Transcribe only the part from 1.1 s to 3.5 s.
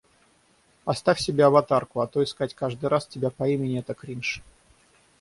себе аватарку, а то искать каждый раз тебя по